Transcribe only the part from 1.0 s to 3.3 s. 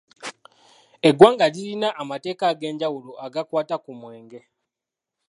Eggwanga lirina amateeka ag'enjawulo